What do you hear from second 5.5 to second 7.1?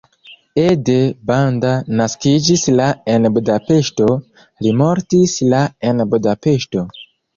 la en Budapeŝto.